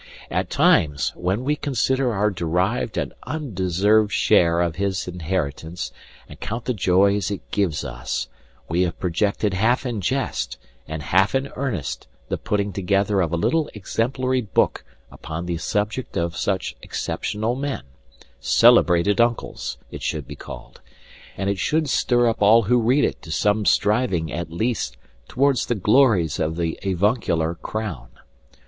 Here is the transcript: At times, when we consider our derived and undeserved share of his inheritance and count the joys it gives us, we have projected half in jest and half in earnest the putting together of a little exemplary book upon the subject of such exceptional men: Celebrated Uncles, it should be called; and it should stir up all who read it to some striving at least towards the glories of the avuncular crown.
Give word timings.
At 0.31 0.49
times, 0.49 1.11
when 1.15 1.43
we 1.43 1.55
consider 1.55 2.11
our 2.11 2.31
derived 2.31 2.97
and 2.97 3.13
undeserved 3.27 4.11
share 4.11 4.59
of 4.59 4.77
his 4.77 5.07
inheritance 5.07 5.91
and 6.27 6.39
count 6.39 6.65
the 6.65 6.73
joys 6.73 7.29
it 7.29 7.41
gives 7.51 7.85
us, 7.85 8.27
we 8.67 8.81
have 8.81 8.97
projected 8.99 9.53
half 9.53 9.85
in 9.85 10.01
jest 10.01 10.57
and 10.87 11.03
half 11.03 11.35
in 11.35 11.49
earnest 11.55 12.07
the 12.29 12.37
putting 12.39 12.73
together 12.73 13.21
of 13.21 13.31
a 13.31 13.37
little 13.37 13.69
exemplary 13.75 14.41
book 14.41 14.83
upon 15.11 15.45
the 15.45 15.57
subject 15.59 16.17
of 16.17 16.35
such 16.35 16.75
exceptional 16.81 17.53
men: 17.55 17.83
Celebrated 18.39 19.21
Uncles, 19.21 19.77
it 19.91 20.01
should 20.01 20.27
be 20.27 20.35
called; 20.35 20.81
and 21.37 21.47
it 21.47 21.59
should 21.59 21.87
stir 21.87 22.27
up 22.27 22.41
all 22.41 22.63
who 22.63 22.81
read 22.81 23.05
it 23.05 23.21
to 23.21 23.29
some 23.31 23.67
striving 23.67 24.33
at 24.33 24.49
least 24.49 24.97
towards 25.27 25.67
the 25.67 25.75
glories 25.75 26.39
of 26.39 26.55
the 26.57 26.79
avuncular 26.83 27.53
crown. 27.53 28.07